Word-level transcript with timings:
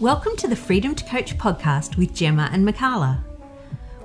Welcome 0.00 0.34
to 0.36 0.48
the 0.48 0.56
Freedom 0.56 0.94
to 0.94 1.04
Coach 1.04 1.36
podcast 1.36 1.98
with 1.98 2.14
Gemma 2.14 2.48
and 2.54 2.66
Mikala. 2.66 3.22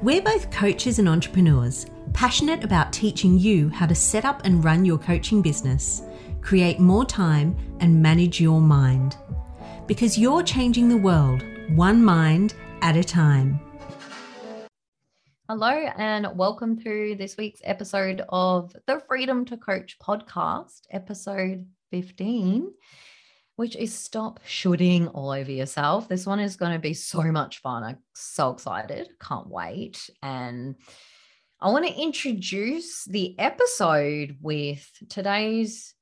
We're 0.02 0.22
both 0.22 0.52
coaches 0.52 1.00
and 1.00 1.08
entrepreneurs, 1.08 1.86
passionate 2.12 2.66
about 2.66 2.92
teaching 2.92 3.40
you 3.40 3.70
how 3.70 3.86
to 3.86 3.96
set 3.96 4.26
up 4.26 4.42
and 4.44 4.62
run 4.62 4.84
your 4.84 4.98
coaching 4.98 5.42
business, 5.42 6.02
create 6.42 6.82
more 6.82 7.06
time, 7.06 7.56
and 7.80 8.02
manage 8.02 8.42
your 8.42 8.60
mind. 8.60 9.16
Because 9.88 10.18
you're 10.18 10.44
changing 10.44 10.90
the 10.90 10.98
world, 10.98 11.46
one 11.70 12.04
mind 12.04 12.56
at 12.82 12.98
a 12.98 13.04
time. 13.06 13.58
Hello, 15.48 15.70
and 15.70 16.28
welcome 16.36 16.78
to 16.84 17.16
this 17.18 17.38
week's 17.38 17.62
episode 17.64 18.22
of 18.28 18.76
the 18.86 19.02
Freedom 19.08 19.46
to 19.46 19.56
Coach 19.56 19.98
podcast, 20.06 20.82
episode 20.92 21.66
15 21.92 22.74
which 23.56 23.76
is 23.76 23.94
stop 23.94 24.40
shooting 24.46 25.08
all 25.10 25.32
over 25.32 25.52
yourself. 25.52 26.08
This 26.08 26.26
one 26.26 26.40
is 26.40 26.58
going 26.58 26.74
to 26.74 26.80
be 26.80 26.94
so 26.94 27.24
much 27.24 27.62
fun. 27.62 27.84
I'm 27.84 27.98
so 28.14 28.52
excited. 28.52 29.10
Can't 29.20 29.50
wait. 29.50 30.10
And 30.22 30.76
I 31.62 31.70
want 31.70 31.88
to 31.88 31.94
introduce 31.94 33.06
the 33.06 33.38
episode 33.40 34.38
with 34.42 34.90
today's 35.10 35.94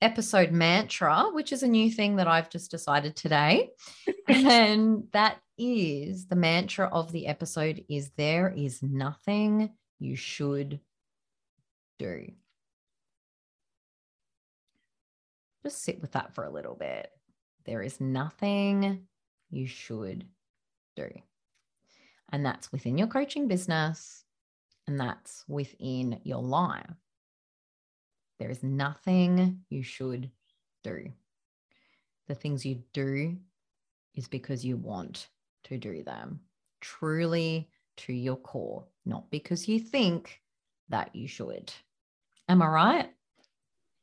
episode 0.00 0.52
mantra, 0.52 1.30
which 1.32 1.52
is 1.52 1.62
a 1.62 1.68
new 1.68 1.90
thing 1.90 2.16
that 2.16 2.28
I've 2.28 2.50
just 2.50 2.70
decided 2.70 3.16
today. 3.16 3.70
and 4.28 5.04
that 5.12 5.38
is 5.58 6.26
the 6.26 6.36
mantra 6.36 6.88
of 6.88 7.12
the 7.12 7.26
episode 7.26 7.84
is 7.88 8.10
there 8.16 8.52
is 8.54 8.82
nothing 8.82 9.70
you 9.98 10.14
should 10.14 10.80
do. 11.98 12.28
Just 15.66 15.82
sit 15.82 16.00
with 16.00 16.12
that 16.12 16.32
for 16.32 16.44
a 16.44 16.52
little 16.52 16.76
bit. 16.76 17.10
There 17.64 17.82
is 17.82 18.00
nothing 18.00 19.04
you 19.50 19.66
should 19.66 20.24
do. 20.94 21.08
And 22.30 22.46
that's 22.46 22.70
within 22.70 22.96
your 22.96 23.08
coaching 23.08 23.48
business 23.48 24.22
and 24.86 25.00
that's 25.00 25.44
within 25.48 26.20
your 26.22 26.40
life. 26.40 26.86
There 28.38 28.48
is 28.48 28.62
nothing 28.62 29.58
you 29.68 29.82
should 29.82 30.30
do. 30.84 31.12
The 32.28 32.36
things 32.36 32.64
you 32.64 32.84
do 32.92 33.36
is 34.14 34.28
because 34.28 34.64
you 34.64 34.76
want 34.76 35.28
to 35.64 35.78
do 35.78 36.04
them 36.04 36.38
truly 36.80 37.68
to 37.96 38.12
your 38.12 38.36
core, 38.36 38.84
not 39.04 39.28
because 39.32 39.66
you 39.66 39.80
think 39.80 40.40
that 40.90 41.12
you 41.12 41.26
should. 41.26 41.72
Am 42.48 42.62
I 42.62 42.68
right? 42.68 43.15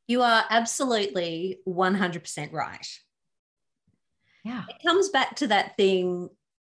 You 0.06 0.22
are 0.22 0.44
absolutely 0.50 1.60
100% 1.66 2.52
right. 2.52 3.00
Yeah. 4.44 4.64
It 4.68 4.82
comes 4.86 5.08
back 5.08 5.36
to 5.36 5.46
that 5.48 5.76
thing, 5.76 6.28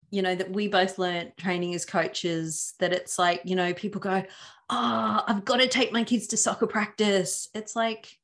you 0.10 0.22
know, 0.22 0.34
that 0.34 0.52
we 0.52 0.70
both 0.70 0.98
learned 0.98 1.34
training 1.38 1.76
as 1.76 1.86
coaches 1.86 2.74
that 2.80 2.94
it's 2.94 3.20
like, 3.20 3.42
you 3.44 3.56
know, 3.56 3.74
people 3.74 4.00
go, 4.00 4.24
Oh, 4.70 5.24
I've 5.28 5.46
got 5.46 5.58
to 5.58 5.68
take 5.68 5.92
my 5.92 6.04
kids 6.04 6.28
to 6.28 6.38
soccer 6.38 6.66
practice. 6.66 7.50
It's 7.54 7.76
like, 7.76 8.18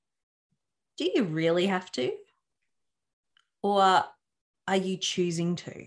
do 0.98 1.10
you 1.14 1.24
really 1.24 1.68
have 1.68 1.92
to? 1.94 2.14
Or 3.62 4.04
are 4.68 4.76
you 4.76 4.98
choosing 4.98 5.56
to? 5.58 5.86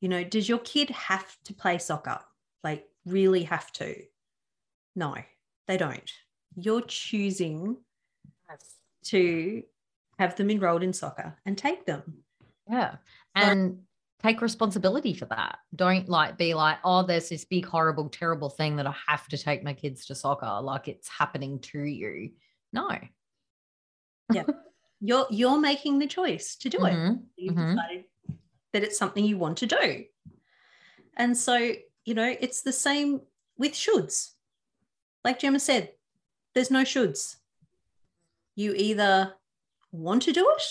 You 0.00 0.08
know, 0.08 0.24
does 0.24 0.48
your 0.48 0.58
kid 0.58 0.90
have 0.90 1.36
to 1.44 1.54
play 1.54 1.78
soccer? 1.78 2.18
Like, 2.62 2.86
really 3.06 3.44
have 3.44 3.72
to? 3.72 3.94
No, 4.94 5.14
they 5.68 5.78
don't 5.78 6.12
you're 6.56 6.82
choosing 6.82 7.76
yes. 8.48 8.74
to 9.04 9.62
have 10.18 10.36
them 10.36 10.50
enrolled 10.50 10.82
in 10.82 10.92
soccer 10.92 11.36
and 11.46 11.56
take 11.56 11.86
them. 11.86 12.18
Yeah. 12.70 12.96
And 13.34 13.78
so, 14.22 14.28
take 14.28 14.40
responsibility 14.40 15.14
for 15.14 15.26
that. 15.26 15.58
Don't 15.74 16.08
like 16.08 16.38
be 16.38 16.54
like, 16.54 16.78
oh, 16.84 17.02
there's 17.02 17.28
this 17.28 17.44
big, 17.44 17.66
horrible, 17.66 18.08
terrible 18.08 18.50
thing 18.50 18.76
that 18.76 18.86
I 18.86 18.94
have 19.08 19.26
to 19.28 19.38
take 19.38 19.64
my 19.64 19.72
kids 19.72 20.06
to 20.06 20.14
soccer. 20.14 20.60
Like 20.60 20.88
it's 20.88 21.08
happening 21.08 21.58
to 21.60 21.82
you. 21.82 22.30
No. 22.72 22.88
yeah. 24.32 24.44
You're 25.04 25.26
you're 25.30 25.58
making 25.58 25.98
the 25.98 26.06
choice 26.06 26.54
to 26.58 26.68
do 26.68 26.78
mm-hmm. 26.78 27.14
it. 27.14 27.18
You've 27.34 27.56
mm-hmm. 27.56 27.74
decided 27.74 28.04
that 28.72 28.84
it's 28.84 28.96
something 28.96 29.24
you 29.24 29.36
want 29.36 29.58
to 29.58 29.66
do. 29.66 30.04
And 31.16 31.36
so, 31.36 31.72
you 32.04 32.14
know, 32.14 32.36
it's 32.38 32.62
the 32.62 32.72
same 32.72 33.20
with 33.58 33.72
shoulds. 33.72 34.30
Like 35.24 35.40
Gemma 35.40 35.58
said, 35.58 35.90
there's 36.54 36.70
no 36.70 36.82
shoulds. 36.82 37.36
You 38.54 38.74
either 38.74 39.34
want 39.90 40.22
to 40.22 40.32
do 40.32 40.46
it 40.56 40.62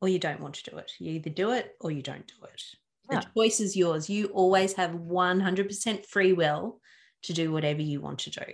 or 0.00 0.08
you 0.08 0.18
don't 0.18 0.40
want 0.40 0.54
to 0.54 0.70
do 0.70 0.76
it. 0.78 0.92
You 0.98 1.12
either 1.12 1.30
do 1.30 1.50
it 1.52 1.76
or 1.80 1.90
you 1.90 2.02
don't 2.02 2.26
do 2.26 2.44
it. 2.44 2.62
Yeah. 3.10 3.20
The 3.20 3.26
choice 3.34 3.60
is 3.60 3.76
yours. 3.76 4.10
You 4.10 4.26
always 4.26 4.74
have 4.74 4.90
100% 4.92 6.06
free 6.06 6.32
will 6.32 6.80
to 7.22 7.32
do 7.32 7.50
whatever 7.50 7.82
you 7.82 8.00
want 8.00 8.20
to 8.20 8.30
do. 8.30 8.44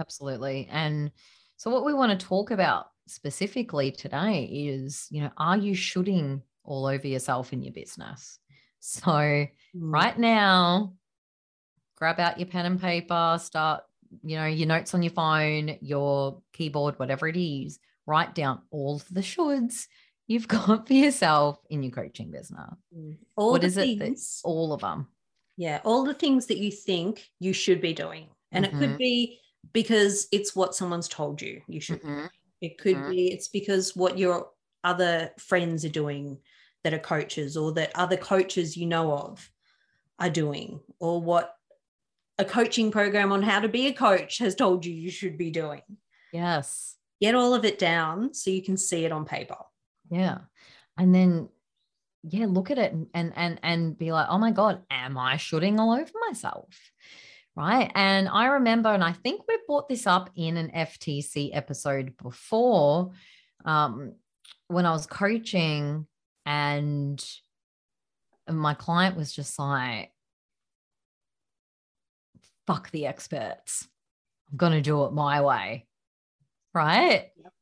Absolutely. 0.00 0.68
And 0.70 1.10
so, 1.56 1.70
what 1.70 1.84
we 1.84 1.92
want 1.92 2.18
to 2.18 2.26
talk 2.26 2.50
about 2.50 2.86
specifically 3.06 3.90
today 3.90 4.44
is, 4.44 5.06
you 5.10 5.22
know, 5.22 5.30
are 5.36 5.56
you 5.56 5.74
shooting 5.74 6.42
all 6.64 6.86
over 6.86 7.06
yourself 7.06 7.52
in 7.52 7.62
your 7.62 7.72
business? 7.72 8.38
So, 8.80 9.10
mm. 9.10 9.50
right 9.74 10.16
now, 10.16 10.94
grab 11.98 12.20
out 12.20 12.38
your 12.38 12.46
pen 12.46 12.64
and 12.64 12.80
paper, 12.80 13.38
start, 13.42 13.82
you 14.22 14.36
know, 14.36 14.46
your 14.46 14.68
notes 14.68 14.94
on 14.94 15.02
your 15.02 15.12
phone, 15.12 15.76
your 15.80 16.40
keyboard, 16.52 16.98
whatever 16.98 17.26
it 17.26 17.36
is, 17.36 17.78
write 18.06 18.34
down 18.34 18.60
all 18.70 18.96
of 18.96 19.06
the 19.10 19.20
shoulds 19.20 19.86
you've 20.28 20.48
got 20.56 20.86
for 20.86 20.94
yourself 20.94 21.58
in 21.68 21.82
your 21.82 21.92
coaching 21.92 22.30
business. 22.30 22.74
Mm. 22.96 23.16
All 23.36 23.52
what 23.52 23.64
is 23.64 23.74
things, 23.74 24.00
it? 24.00 24.42
That, 24.44 24.48
all 24.48 24.72
of 24.72 24.80
them. 24.80 25.08
Yeah, 25.56 25.80
all 25.84 26.04
the 26.04 26.14
things 26.14 26.46
that 26.46 26.58
you 26.58 26.70
think 26.70 27.28
you 27.40 27.52
should 27.52 27.80
be 27.80 27.92
doing. 27.92 28.28
And 28.52 28.64
mm-hmm. 28.64 28.76
it 28.76 28.78
could 28.78 28.88
mm-hmm. 28.90 28.98
be 28.98 29.40
because 29.72 30.28
it's 30.30 30.54
what 30.54 30.74
someone's 30.74 31.08
told 31.08 31.42
you 31.42 31.60
you 31.66 31.80
should. 31.80 32.00
Mm-hmm. 32.00 32.26
It 32.60 32.78
could 32.78 32.96
mm-hmm. 32.96 33.10
be 33.10 33.32
it's 33.32 33.48
because 33.48 33.96
what 33.96 34.16
your 34.16 34.48
other 34.84 35.30
friends 35.38 35.84
are 35.84 35.90
doing 35.90 36.38
that 36.84 36.94
are 36.94 36.98
coaches 36.98 37.56
or 37.56 37.72
that 37.72 37.90
other 37.96 38.16
coaches 38.16 38.76
you 38.76 38.86
know 38.86 39.12
of 39.12 39.50
are 40.20 40.30
doing 40.30 40.80
or 41.00 41.20
what 41.20 41.57
a 42.38 42.44
coaching 42.44 42.90
program 42.90 43.32
on 43.32 43.42
how 43.42 43.60
to 43.60 43.68
be 43.68 43.88
a 43.88 43.92
coach 43.92 44.38
has 44.38 44.54
told 44.54 44.86
you 44.86 44.92
you 44.92 45.10
should 45.10 45.36
be 45.36 45.50
doing. 45.50 45.82
Yes. 46.32 46.96
Get 47.20 47.34
all 47.34 47.54
of 47.54 47.64
it 47.64 47.78
down 47.78 48.32
so 48.32 48.50
you 48.50 48.62
can 48.62 48.76
see 48.76 49.04
it 49.04 49.12
on 49.12 49.24
paper. 49.24 49.58
Yeah. 50.10 50.38
And 50.96 51.14
then 51.14 51.48
yeah, 52.22 52.46
look 52.48 52.70
at 52.70 52.78
it 52.78 52.92
and 52.92 53.06
and 53.14 53.32
and, 53.36 53.60
and 53.62 53.98
be 53.98 54.12
like, 54.12 54.26
"Oh 54.28 54.38
my 54.38 54.50
god, 54.50 54.82
am 54.90 55.16
I 55.16 55.36
shooting 55.36 55.78
all 55.78 55.92
over 55.92 56.10
myself?" 56.28 56.74
Right? 57.56 57.90
And 57.94 58.28
I 58.28 58.46
remember 58.46 58.90
and 58.92 59.02
I 59.02 59.12
think 59.12 59.42
we 59.48 59.58
brought 59.66 59.88
this 59.88 60.06
up 60.06 60.30
in 60.36 60.56
an 60.56 60.70
FTC 60.74 61.50
episode 61.52 62.16
before 62.16 63.12
um 63.64 64.14
when 64.68 64.86
I 64.86 64.92
was 64.92 65.06
coaching 65.06 66.06
and 66.46 67.24
my 68.48 68.74
client 68.74 69.16
was 69.16 69.32
just 69.32 69.58
like 69.58 70.12
fuck 72.68 72.90
the 72.90 73.06
experts. 73.06 73.88
I'm 74.50 74.58
going 74.58 74.72
to 74.72 74.82
do 74.82 75.06
it 75.06 75.12
my 75.14 75.40
way. 75.40 75.86
Right. 76.74 77.30
Yep 77.42 77.52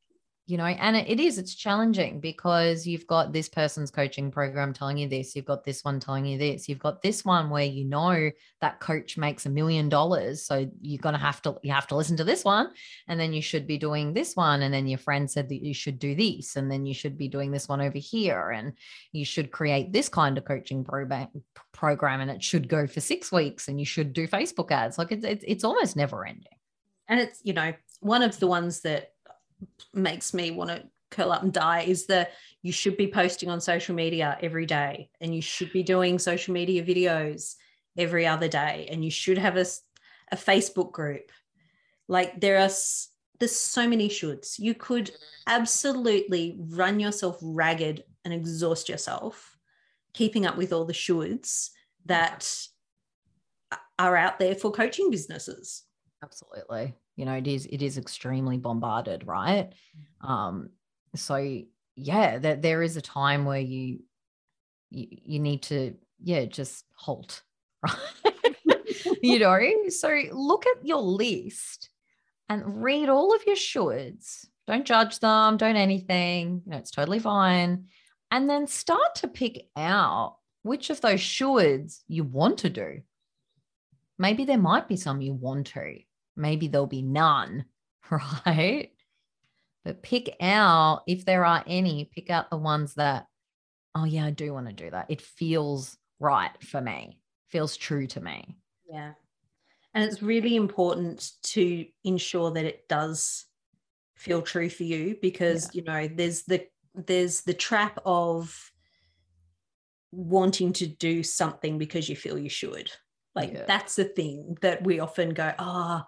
you 0.47 0.57
know 0.57 0.65
and 0.65 0.97
it 0.97 1.19
is 1.19 1.39
it's 1.39 1.55
challenging 1.55 2.21
because 2.21 2.87
you've 2.87 3.07
got 3.09 3.33
this 3.33 3.49
person's 3.49 3.91
coaching 3.91 4.31
program 4.31 4.73
telling 4.73 4.97
you 4.97 5.09
this 5.09 5.34
you've 5.34 5.45
got 5.45 5.65
this 5.65 5.83
one 5.83 5.99
telling 5.99 6.25
you 6.25 6.39
this 6.39 6.69
you've 6.69 6.79
got 6.79 7.03
this 7.03 7.25
one 7.25 7.51
where 7.51 7.65
you 7.65 7.84
know 7.84 8.31
that 8.61 8.79
coach 8.79 9.19
makes 9.19 9.45
a 9.45 9.51
million 9.51 9.89
dollars 9.89 10.47
so 10.47 10.71
you're 10.81 11.01
going 11.01 11.15
to 11.15 11.21
have 11.21 11.43
to 11.43 11.57
you 11.62 11.73
have 11.73 11.89
to 11.89 11.97
listen 11.97 12.17
to 12.17 12.23
this 12.23 12.45
one 12.45 12.69
and 13.09 13.19
then 13.19 13.33
you 13.33 13.43
should 13.43 13.67
be 13.67 13.77
doing 13.77 14.15
this 14.15 14.37
one 14.37 14.62
and 14.62 14.73
then 14.73 14.87
your 14.87 14.99
friend 14.99 15.29
said 15.29 15.49
that 15.49 15.65
you 15.65 15.75
should 15.75 15.99
do 15.99 16.15
this 16.15 16.55
and 16.55 16.71
then 16.71 16.87
you 16.87 16.95
should 16.95 17.19
be 17.19 17.28
doing 17.28 17.51
this 17.51 17.69
one 17.69 17.81
over 17.81 17.98
here 17.98 18.51
and 18.51 18.72
you 19.10 19.25
should 19.25 19.51
create 19.51 19.93
this 19.93 20.09
kind 20.09 20.39
of 20.39 20.45
coaching 20.45 20.84
program 20.84 21.28
program 21.72 22.21
and 22.21 22.31
it 22.31 22.43
should 22.43 22.69
go 22.69 22.87
for 22.87 23.01
6 23.01 23.33
weeks 23.33 23.66
and 23.66 23.81
you 23.81 23.87
should 23.87 24.13
do 24.13 24.28
Facebook 24.28 24.71
ads 24.71 24.97
like 24.97 25.10
it's 25.10 25.25
it's, 25.25 25.45
it's 25.47 25.65
almost 25.65 25.97
never 25.97 26.25
ending. 26.25 26.45
And 27.09 27.21
it's 27.21 27.41
you 27.43 27.53
know 27.53 27.72
one 28.01 28.22
of 28.22 28.39
the 28.39 28.47
ones 28.47 28.81
that 28.83 29.10
makes 29.95 30.35
me 30.35 30.51
want 30.51 30.71
to 30.71 30.85
curl 31.11 31.33
up 31.33 31.43
and 31.43 31.53
die 31.53 31.83
is 31.83 32.07
that 32.07 32.33
you 32.63 32.73
should 32.73 32.97
be 32.97 33.07
posting 33.07 33.49
on 33.49 33.61
social 33.61 33.95
media 33.95 34.37
every 34.43 34.67
day 34.67 35.09
and 35.21 35.35
you 35.35 35.41
should 35.41 35.73
be 35.73 35.83
doing 35.83 36.19
social 36.19 36.53
media 36.53 36.85
videos 36.85 37.55
every 37.97 38.27
other 38.27 38.49
day 38.49 38.89
and 38.91 39.05
you 39.05 39.11
should 39.11 39.39
have 39.39 39.57
a, 39.57 39.65
a 40.33 40.37
facebook 40.37 40.93
group. 40.93 41.31
Like 42.09 42.41
there 42.41 42.59
are 42.59 42.71
there's 43.39 43.55
so 43.55 43.87
many 43.87 44.09
shoulds. 44.09 44.59
You 44.59 44.75
could 44.75 45.11
absolutely 45.47 46.57
run 46.59 46.99
yourself 46.99 47.39
ragged 47.43 48.03
and 48.25 48.33
exhaust 48.33 48.89
yourself 48.89 49.57
keeping 50.15 50.47
up 50.47 50.57
with 50.57 50.73
all 50.73 50.87
the 50.87 50.95
shoulds 50.95 51.71
that 52.07 52.51
are 53.99 54.17
out 54.17 54.39
there 54.39 54.55
for 54.55 54.71
coaching 54.71 55.11
businesses. 55.11 55.85
Absolutely 56.23 56.95
you 57.16 57.24
know 57.24 57.34
it 57.34 57.47
is 57.47 57.66
it 57.66 57.83
is 57.83 57.98
extremely 57.98 58.57
bombarded 58.59 59.27
right 59.27 59.72
um 60.21 60.71
so 61.15 61.63
yeah, 61.97 62.39
that 62.39 62.63
there 62.63 62.83
is 62.83 62.97
a 62.97 63.03
time 63.03 63.45
where 63.45 63.60
you, 63.60 64.01
you 64.91 65.07
you 65.10 65.39
need 65.41 65.63
to 65.63 65.95
yeah 66.22 66.45
just 66.45 66.84
halt, 66.95 67.42
right? 67.83 68.57
you 69.22 69.39
know, 69.39 69.89
so 69.89 70.21
look 70.33 70.66
at 70.66 70.86
your 70.86 71.01
list 71.01 71.89
and 72.48 72.83
read 72.83 73.09
all 73.09 73.34
of 73.34 73.45
your 73.47 73.57
shoulds. 73.57 74.47
Don't 74.66 74.84
judge 74.84 75.19
them, 75.21 75.57
don't 75.57 75.77
anything. 75.77 76.62
You 76.65 76.72
know, 76.72 76.78
it's 76.78 76.91
totally 76.91 77.19
fine. 77.19 77.86
And 78.30 78.51
then 78.51 78.66
start 78.66 79.16
to 79.16 79.28
pick 79.28 79.69
out 79.77 80.36
which 80.62 80.91
of 80.91 81.01
those 81.01 81.21
shoulds 81.21 82.01
you 82.09 82.24
want 82.24 82.59
to 82.59 82.71
do. 82.71 83.01
Maybe 84.19 84.45
there 84.45 84.59
might 84.59 84.89
be 84.89 84.97
some 84.97 85.21
you 85.21 85.34
want 85.34 85.69
to, 85.69 85.98
maybe 86.36 86.68
there'll 86.68 86.86
be 86.86 87.03
none, 87.03 87.65
right? 88.10 88.91
But 89.84 90.03
pick 90.03 90.36
out, 90.41 91.03
if 91.06 91.24
there 91.24 91.44
are 91.44 91.62
any, 91.66 92.10
pick 92.12 92.30
out 92.30 92.50
the 92.50 92.56
ones 92.56 92.94
that, 92.94 93.27
oh, 93.94 94.04
yeah, 94.04 94.27
I 94.27 94.30
do 94.30 94.53
want 94.53 94.66
to 94.66 94.72
do 94.72 94.91
that. 94.91 95.06
It 95.09 95.22
feels 95.22 95.97
right 96.18 96.50
for 96.62 96.80
me, 96.80 97.21
feels 97.48 97.77
true 97.77 98.06
to 98.09 98.21
me. 98.21 98.56
Yeah. 98.91 99.12
And 99.94 100.04
it's 100.04 100.22
really 100.22 100.56
important 100.56 101.30
to 101.44 101.86
ensure 102.04 102.50
that 102.50 102.65
it 102.65 102.88
does 102.88 103.47
feel 104.16 104.42
true 104.42 104.68
for 104.68 104.83
you 104.83 105.16
because, 105.22 105.71
yeah. 105.72 105.80
you 105.80 105.84
know, 105.84 106.15
there's 106.15 106.42
the 106.42 106.66
there's 106.94 107.42
the 107.42 107.54
trap 107.54 107.98
of 108.04 108.72
wanting 110.10 110.72
to 110.72 110.86
do 110.86 111.22
something 111.22 111.78
because 111.78 112.09
you 112.09 112.16
feel 112.16 112.38
you 112.38 112.48
should. 112.48 112.91
Like 113.34 113.53
yeah. 113.53 113.65
that's 113.66 113.97
the 113.97 114.04
thing 114.04 114.56
that 114.62 114.83
we 114.83 114.98
often 114.98 115.30
go, 115.30 115.53
oh, 115.59 116.03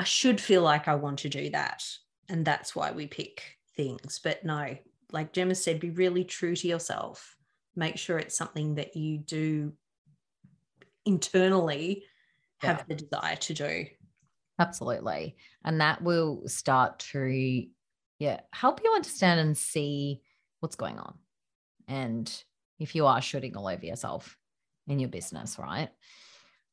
I 0.00 0.04
should 0.04 0.40
feel 0.40 0.62
like 0.62 0.88
I 0.88 0.94
want 0.94 1.18
to 1.18 1.28
do 1.28 1.50
that. 1.50 1.84
And 2.30 2.42
that's 2.42 2.74
why 2.74 2.90
we 2.90 3.06
pick 3.06 3.58
things. 3.76 4.18
But 4.24 4.42
no, 4.46 4.78
like 5.12 5.34
Gemma 5.34 5.54
said, 5.54 5.78
be 5.78 5.90
really 5.90 6.24
true 6.24 6.56
to 6.56 6.66
yourself. 6.66 7.36
Make 7.76 7.98
sure 7.98 8.18
it's 8.18 8.34
something 8.34 8.76
that 8.76 8.96
you 8.96 9.18
do 9.18 9.74
internally 11.04 12.04
have 12.62 12.78
yeah. 12.78 12.84
the 12.88 12.94
desire 12.94 13.36
to 13.36 13.52
do. 13.52 13.84
Absolutely. 14.58 15.36
And 15.66 15.82
that 15.82 16.00
will 16.00 16.48
start 16.48 17.00
to, 17.10 17.66
yeah, 18.18 18.40
help 18.54 18.80
you 18.82 18.94
understand 18.94 19.40
and 19.40 19.54
see 19.54 20.22
what's 20.60 20.76
going 20.76 20.98
on. 20.98 21.18
And 21.88 22.44
if 22.78 22.94
you 22.94 23.04
are 23.04 23.20
shooting 23.20 23.54
all 23.54 23.68
over 23.68 23.84
yourself 23.84 24.38
in 24.88 24.98
your 24.98 25.10
business, 25.10 25.58
right? 25.58 25.90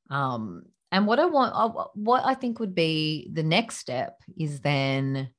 Um, 0.10 0.64
and 0.92 1.06
what 1.06 1.20
I 1.20 1.26
want, 1.26 1.54
uh, 1.56 1.86
what 1.96 2.24
I 2.26 2.34
think 2.34 2.60
would 2.60 2.76
be 2.76 3.30
the 3.34 3.44
next 3.44 3.78
step 3.78 4.22
is 4.38 4.62
then 4.62 5.30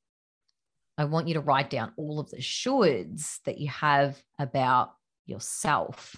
I 0.96 1.04
want 1.04 1.28
you 1.28 1.34
to 1.34 1.40
write 1.40 1.70
down 1.70 1.92
all 1.96 2.20
of 2.20 2.30
the 2.30 2.38
shoulds 2.38 3.38
that 3.44 3.58
you 3.58 3.68
have 3.68 4.20
about 4.38 4.92
yourself 5.26 6.16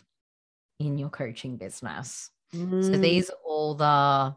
in 0.78 0.98
your 0.98 1.10
coaching 1.10 1.58
business. 1.58 2.30
Mm. 2.54 2.84
So 2.84 2.92
these 2.92 3.30
are 3.30 3.36
all 3.44 3.74
the 3.74 4.34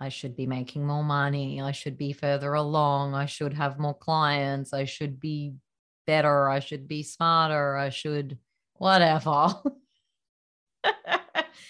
I 0.00 0.10
should 0.10 0.36
be 0.36 0.46
making 0.46 0.86
more 0.86 1.02
money. 1.02 1.60
I 1.60 1.72
should 1.72 1.98
be 1.98 2.12
further 2.12 2.54
along. 2.54 3.14
I 3.14 3.26
should 3.26 3.54
have 3.54 3.80
more 3.80 3.94
clients. 3.94 4.72
I 4.72 4.84
should 4.84 5.18
be 5.18 5.54
better. 6.06 6.48
I 6.48 6.60
should 6.60 6.86
be 6.86 7.02
smarter. 7.02 7.76
I 7.76 7.88
should 7.88 8.38
whatever. 8.74 9.54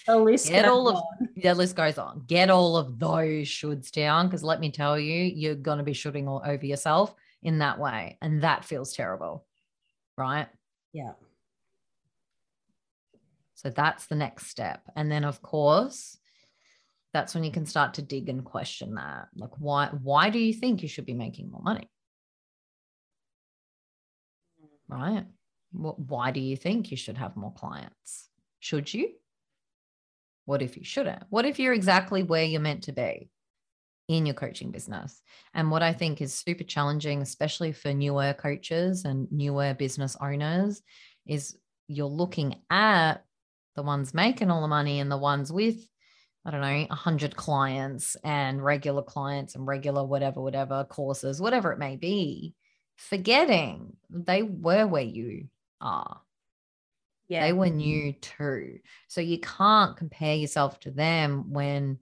the 0.09 0.17
list 0.17 0.49
Get 0.49 0.65
all 0.65 0.89
of 0.89 1.03
the 1.35 1.53
list 1.53 1.75
goes 1.75 1.97
on. 1.97 2.23
Get 2.27 2.49
all 2.49 2.75
of 2.75 2.99
those 2.99 3.47
shoulds 3.47 3.91
down 3.91 4.27
because 4.27 4.43
let 4.43 4.59
me 4.59 4.71
tell 4.71 4.99
you, 4.99 5.23
you're 5.23 5.55
gonna 5.55 5.83
be 5.83 5.93
shooting 5.93 6.27
all 6.27 6.41
over 6.45 6.65
yourself 6.65 7.13
in 7.43 7.59
that 7.59 7.79
way, 7.79 8.17
and 8.21 8.43
that 8.43 8.65
feels 8.65 8.93
terrible, 8.93 9.45
right? 10.17 10.47
Yeah. 10.93 11.13
So 13.55 13.69
that's 13.69 14.07
the 14.07 14.15
next 14.15 14.47
step. 14.47 14.81
And 14.95 15.11
then 15.11 15.23
of 15.23 15.41
course, 15.41 16.17
that's 17.13 17.35
when 17.35 17.43
you 17.43 17.51
can 17.51 17.65
start 17.65 17.95
to 17.95 18.01
dig 18.01 18.29
and 18.29 18.43
question 18.43 18.95
that. 18.95 19.27
Like 19.35 19.59
why 19.59 19.89
why 20.01 20.29
do 20.29 20.39
you 20.39 20.53
think 20.53 20.81
you 20.81 20.89
should 20.89 21.05
be 21.05 21.13
making 21.13 21.51
more 21.51 21.61
money? 21.61 21.89
Mm. 24.63 24.99
Right? 24.99 25.25
Why 25.71 26.31
do 26.31 26.39
you 26.39 26.57
think 26.57 26.89
you 26.89 26.97
should 26.97 27.17
have 27.17 27.35
more 27.35 27.53
clients? 27.53 28.29
Should 28.59 28.91
you? 28.91 29.09
What 30.49 30.63
if 30.63 30.75
you 30.75 30.83
shouldn't? 30.83 31.21
What 31.29 31.45
if 31.45 31.59
you're 31.59 31.75
exactly 31.75 32.23
where 32.23 32.43
you're 32.43 32.59
meant 32.59 32.85
to 32.85 32.91
be 32.91 33.29
in 34.07 34.25
your 34.25 34.33
coaching 34.33 34.71
business? 34.71 35.21
And 35.53 35.69
what 35.69 35.83
I 35.83 35.93
think 35.93 36.23
is 36.23 36.33
super 36.33 36.63
challenging, 36.63 37.21
especially 37.21 37.71
for 37.71 37.93
newer 37.93 38.33
coaches 38.33 39.05
and 39.05 39.31
newer 39.31 39.75
business 39.75 40.17
owners, 40.19 40.81
is 41.27 41.55
you're 41.87 42.07
looking 42.07 42.55
at 42.71 43.23
the 43.75 43.83
ones 43.83 44.11
making 44.15 44.49
all 44.49 44.63
the 44.63 44.67
money 44.67 44.99
and 44.99 45.11
the 45.11 45.19
ones 45.19 45.53
with 45.53 45.87
I 46.43 46.49
don't 46.49 46.61
know, 46.61 46.85
100 46.89 47.35
clients 47.35 48.17
and 48.23 48.63
regular 48.63 49.03
clients 49.03 49.53
and 49.53 49.67
regular 49.67 50.03
whatever, 50.03 50.41
whatever 50.41 50.83
courses, 50.83 51.39
whatever 51.39 51.71
it 51.73 51.77
may 51.77 51.95
be, 51.95 52.55
forgetting 52.97 53.97
they 54.09 54.41
were 54.41 54.87
where 54.87 55.03
you 55.03 55.49
are. 55.79 56.21
Yeah. 57.29 57.45
They 57.45 57.53
were 57.53 57.69
new 57.69 58.13
too. 58.13 58.79
So 59.07 59.21
you 59.21 59.39
can't 59.39 59.95
compare 59.95 60.35
yourself 60.35 60.79
to 60.81 60.91
them 60.91 61.51
when 61.53 61.99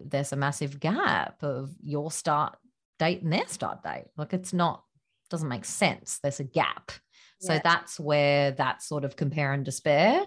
there's 0.00 0.32
a 0.32 0.36
massive 0.36 0.78
gap 0.78 1.42
of 1.42 1.70
your 1.82 2.10
start 2.10 2.56
date 2.98 3.22
and 3.22 3.32
their 3.32 3.48
start 3.48 3.82
date. 3.82 4.06
Like 4.16 4.34
it's 4.34 4.52
not, 4.52 4.84
doesn't 5.30 5.48
make 5.48 5.64
sense. 5.64 6.20
There's 6.22 6.40
a 6.40 6.44
gap. 6.44 6.92
So 7.40 7.60
that's 7.62 8.00
where 8.00 8.50
that 8.52 8.82
sort 8.82 9.04
of 9.04 9.14
compare 9.14 9.52
and 9.52 9.64
despair 9.64 10.26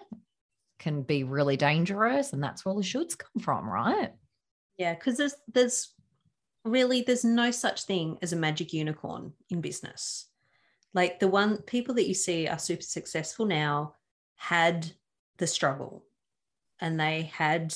can 0.81 1.03
be 1.03 1.23
really 1.23 1.55
dangerous 1.55 2.33
and 2.33 2.43
that's 2.43 2.65
where 2.65 2.73
the 2.73 2.81
shoulds 2.81 3.15
come 3.15 3.41
from 3.41 3.69
right 3.69 4.11
yeah 4.77 4.95
because 4.95 5.15
there's 5.15 5.35
there's 5.53 5.93
really 6.65 7.03
there's 7.03 7.23
no 7.23 7.51
such 7.51 7.83
thing 7.83 8.17
as 8.23 8.33
a 8.33 8.35
magic 8.35 8.73
unicorn 8.73 9.31
in 9.51 9.61
business 9.61 10.27
like 10.95 11.19
the 11.19 11.27
one 11.27 11.57
people 11.61 11.93
that 11.93 12.07
you 12.07 12.15
see 12.15 12.47
are 12.47 12.57
super 12.57 12.81
successful 12.81 13.45
now 13.45 13.93
had 14.41 14.91
the 15.37 15.45
struggle 15.45 16.03
and 16.79 16.99
they 16.99 17.31
had 17.33 17.73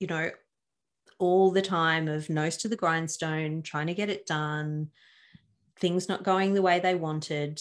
you 0.00 0.06
know 0.06 0.30
all 1.18 1.50
the 1.52 1.62
time 1.62 2.08
of 2.08 2.28
nose 2.28 2.56
to 2.56 2.68
the 2.68 2.76
grindstone 2.76 3.62
trying 3.62 3.86
to 3.86 3.94
get 3.94 4.10
it 4.10 4.26
done 4.26 4.88
things 5.78 6.08
not 6.08 6.24
going 6.24 6.52
the 6.52 6.62
way 6.62 6.80
they 6.80 6.94
wanted 6.94 7.60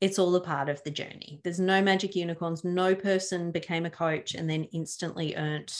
it's 0.00 0.18
all 0.18 0.34
a 0.34 0.40
part 0.40 0.68
of 0.68 0.82
the 0.84 0.90
journey. 0.90 1.40
There's 1.42 1.60
no 1.60 1.80
magic 1.80 2.14
unicorns. 2.14 2.64
No 2.64 2.94
person 2.94 3.50
became 3.50 3.86
a 3.86 3.90
coach 3.90 4.34
and 4.34 4.48
then 4.48 4.64
instantly 4.64 5.34
earned, 5.36 5.74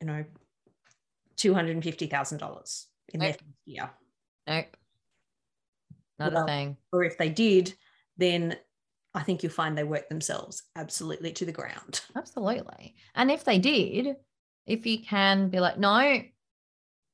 you 0.00 0.06
know, 0.06 0.24
two 1.36 1.52
hundred 1.52 1.72
and 1.72 1.84
fifty 1.84 2.06
thousand 2.06 2.38
dollars 2.38 2.86
in 3.12 3.20
nope. 3.20 3.26
their 3.26 3.32
first 3.34 3.44
year. 3.66 3.90
Nope, 4.46 4.76
not 6.18 6.32
well, 6.32 6.44
a 6.44 6.46
thing. 6.46 6.76
Or 6.90 7.04
if 7.04 7.18
they 7.18 7.28
did, 7.28 7.74
then 8.16 8.56
I 9.16 9.22
think 9.22 9.42
you'll 9.42 9.50
find 9.50 9.76
they 9.76 9.82
work 9.82 10.10
themselves 10.10 10.62
absolutely 10.76 11.32
to 11.32 11.46
the 11.46 11.52
ground. 11.52 12.02
Absolutely. 12.16 12.94
And 13.14 13.30
if 13.30 13.44
they 13.44 13.58
did, 13.58 14.14
if 14.66 14.84
you 14.84 14.98
can 14.98 15.48
be 15.48 15.58
like, 15.58 15.78
no, 15.78 16.20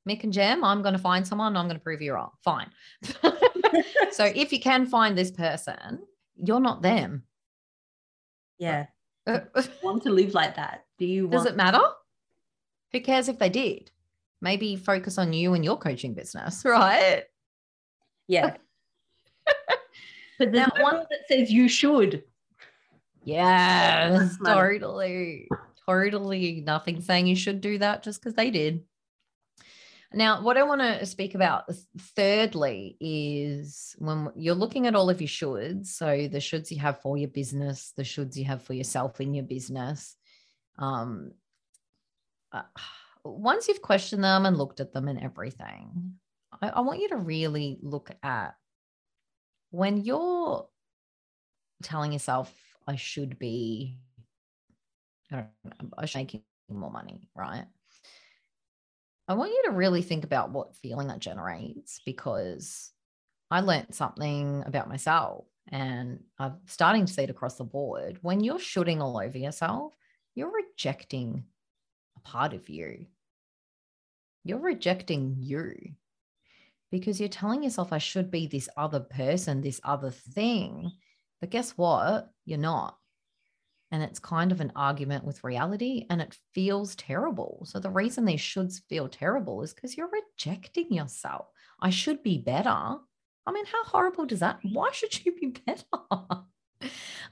Mick 0.07 0.23
and 0.25 0.33
Jem, 0.33 0.65
I'm 0.65 0.81
going 0.81 0.95
to 0.95 0.99
find 0.99 1.25
someone. 1.25 1.55
I'm 1.55 1.67
going 1.67 1.77
to 1.77 1.83
prove 1.83 2.01
you 2.01 2.13
wrong. 2.13 2.31
Fine. 2.43 2.69
so 4.11 4.25
if 4.25 4.51
you 4.51 4.59
can 4.59 4.85
find 4.85 5.17
this 5.17 5.31
person, 5.31 5.99
you're 6.35 6.59
not 6.59 6.81
them. 6.81 7.23
Yeah. 8.59 8.87
want 9.81 10.03
to 10.03 10.09
live 10.09 10.33
like 10.33 10.57
that? 10.57 10.83
Do 10.99 11.05
you? 11.05 11.29
Does 11.29 11.45
it 11.45 11.55
matter? 11.55 11.81
Who 12.91 12.99
cares 12.99 13.29
if 13.29 13.39
they 13.39 13.49
did? 13.49 13.91
Maybe 14.41 14.75
focus 14.75 15.17
on 15.17 15.31
you 15.31 15.53
and 15.53 15.63
your 15.63 15.77
coaching 15.77 16.13
business, 16.13 16.65
right? 16.65 17.23
Yeah. 18.27 18.57
But 20.39 20.51
there's 20.51 20.69
now, 20.75 20.83
one 20.83 21.05
that 21.09 21.27
says 21.27 21.51
you 21.51 21.67
should. 21.67 22.23
Yes, 23.23 24.37
totally. 24.43 25.47
Totally. 25.87 26.61
Nothing 26.65 27.01
saying 27.01 27.27
you 27.27 27.35
should 27.35 27.61
do 27.61 27.77
that 27.79 28.03
just 28.03 28.21
because 28.21 28.35
they 28.35 28.51
did. 28.51 28.83
Now, 30.15 30.43
what 30.43 30.57
I 30.57 30.63
want 30.63 30.81
to 30.81 31.05
speak 31.07 31.33
about 31.33 31.63
thirdly 32.15 32.97
is 32.99 33.95
when 33.97 34.29
you're 34.35 34.53
looking 34.53 34.85
at 34.85 34.93
all 34.93 35.09
of 35.09 35.19
your 35.19 35.27
shoulds, 35.27 35.87
so 35.87 36.27
the 36.27 36.37
shoulds 36.37 36.69
you 36.69 36.79
have 36.79 37.01
for 37.01 37.17
your 37.17 37.29
business, 37.29 37.93
the 37.97 38.03
shoulds 38.03 38.35
you 38.35 38.45
have 38.45 38.61
for 38.61 38.73
yourself 38.73 39.19
in 39.19 39.33
your 39.33 39.43
business. 39.43 40.15
Um, 40.77 41.31
uh, 42.51 42.61
once 43.25 43.67
you've 43.67 43.81
questioned 43.81 44.23
them 44.23 44.45
and 44.45 44.55
looked 44.55 44.79
at 44.79 44.93
them 44.93 45.07
and 45.07 45.19
everything, 45.19 46.13
I, 46.61 46.69
I 46.69 46.81
want 46.81 46.99
you 46.99 47.09
to 47.09 47.17
really 47.17 47.79
look 47.81 48.11
at 48.21 48.53
when 49.73 49.97
you're 49.97 50.67
telling 51.81 52.13
yourself, 52.13 52.53
I 52.87 52.95
should 52.95 53.39
be, 53.39 53.97
I 55.31 55.35
don't 55.37 55.47
know, 55.63 55.89
I 55.97 56.05
should 56.05 56.19
making 56.19 56.43
more 56.69 56.91
money, 56.91 57.27
right? 57.35 57.65
I 59.27 59.33
want 59.33 59.49
you 59.49 59.63
to 59.65 59.71
really 59.71 60.03
think 60.03 60.25
about 60.25 60.51
what 60.51 60.75
feeling 60.75 61.07
that 61.07 61.17
generates 61.17 62.01
because 62.05 62.91
I 63.49 63.61
learned 63.61 63.95
something 63.95 64.63
about 64.67 64.89
myself 64.89 65.45
and 65.71 66.19
I'm 66.37 66.57
starting 66.67 67.07
to 67.07 67.11
see 67.11 67.23
it 67.23 67.31
across 67.31 67.55
the 67.55 67.63
board. 67.63 68.19
When 68.21 68.43
you're 68.43 68.59
shooting 68.59 69.01
all 69.01 69.17
over 69.17 69.39
yourself, 69.39 69.95
you're 70.35 70.53
rejecting 70.53 71.45
a 72.15 72.19
part 72.19 72.53
of 72.53 72.69
you. 72.69 73.07
You're 74.43 74.59
rejecting 74.59 75.37
you 75.39 75.95
because 76.93 77.19
you're 77.19 77.27
telling 77.27 77.63
yourself, 77.63 77.91
I 77.91 77.97
should 77.97 78.29
be 78.29 78.45
this 78.45 78.69
other 78.77 78.99
person, 78.99 79.61
this 79.61 79.81
other 79.83 80.11
thing. 80.11 80.91
But 81.41 81.49
guess 81.49 81.71
what? 81.71 82.29
You're 82.45 82.59
not. 82.59 82.95
And 83.89 84.03
it's 84.03 84.19
kind 84.19 84.51
of 84.51 84.61
an 84.61 84.71
argument 84.75 85.23
with 85.23 85.43
reality 85.43 86.05
and 86.11 86.21
it 86.21 86.37
feels 86.53 86.95
terrible. 86.95 87.63
So, 87.65 87.79
the 87.79 87.89
reason 87.89 88.25
these 88.25 88.41
shoulds 88.41 88.83
feel 88.89 89.09
terrible 89.09 89.63
is 89.63 89.73
because 89.73 89.97
you're 89.97 90.11
rejecting 90.11 90.93
yourself. 90.93 91.47
I 91.81 91.89
should 91.89 92.21
be 92.21 92.37
better. 92.37 92.69
I 92.69 93.51
mean, 93.51 93.65
how 93.65 93.83
horrible 93.85 94.27
does 94.27 94.41
that? 94.41 94.59
Why 94.61 94.91
should 94.91 95.25
you 95.25 95.33
be 95.33 95.47
better? 95.65 95.83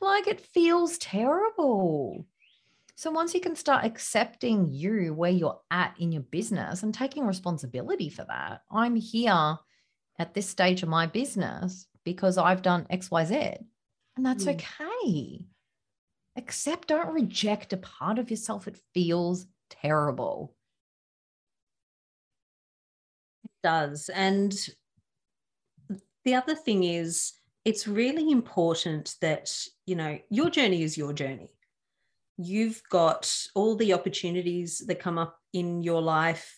like 0.02 0.26
it 0.26 0.42
feels 0.42 0.98
terrible. 0.98 2.26
So 3.02 3.10
once 3.10 3.34
you 3.34 3.42
can 3.42 3.56
start 3.56 3.84
accepting 3.84 4.68
you 4.68 5.16
where 5.16 5.32
you're 5.32 5.60
at 5.72 5.96
in 5.98 6.12
your 6.12 6.22
business 6.22 6.84
and 6.84 6.94
taking 6.94 7.26
responsibility 7.26 8.10
for 8.10 8.24
that, 8.26 8.62
I'm 8.70 8.96
here 8.96 9.58
at 10.20 10.36
this 10.36 10.48
stage 10.48 10.84
of 10.84 10.90
my 10.90 11.08
business 11.08 11.88
because 12.06 12.38
I've 12.38 12.62
done 12.62 12.86
XYZ. 12.92 13.58
And 14.18 14.24
that's 14.24 14.46
mm. 14.46 14.54
okay. 14.54 15.44
Accept, 16.38 16.90
don't 16.90 17.12
reject 17.12 17.74
a 17.74 17.78
part 17.78 18.20
of 18.20 18.30
yourself. 18.30 18.68
It 18.68 18.78
feels 18.94 19.48
terrible. 19.72 20.54
It 23.46 23.52
does. 23.64 24.12
And 24.14 24.56
the 26.24 26.36
other 26.36 26.54
thing 26.54 26.84
is, 26.84 27.34
it's 27.66 27.88
really 27.88 28.30
important 28.30 29.16
that, 29.22 29.52
you 29.88 29.96
know, 29.96 30.20
your 30.30 30.52
journey 30.52 30.84
is 30.84 31.00
your 31.00 31.14
journey. 31.14 31.50
You've 32.42 32.82
got 32.90 33.34
all 33.56 33.76
the 33.76 33.94
opportunities 33.94 34.80
that 34.88 35.00
come 35.00 35.18
up 35.18 35.38
in 35.54 35.84
your 35.84 36.02
life, 36.02 36.58